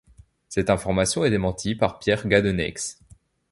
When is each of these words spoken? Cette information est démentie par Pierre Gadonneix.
Cette 0.49 0.71
information 0.71 1.25
est 1.25 1.29
démentie 1.29 1.75
par 1.75 1.99
Pierre 1.99 2.27
Gadonneix. 2.27 2.73